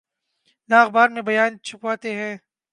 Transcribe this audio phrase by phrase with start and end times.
[0.69, 2.35] نہ اخبار میں بیان چھپواتے ہیں۔